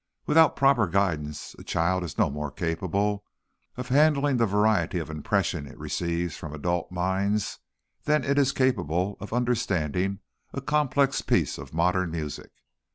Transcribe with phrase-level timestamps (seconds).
[0.25, 3.23] Without proper guidance, a child is no more capable
[3.77, 7.59] of handling the variety of impressions it receives from adult minds
[8.05, 10.17] than it is capable of understanding
[10.53, 12.49] a complex piece of modern music.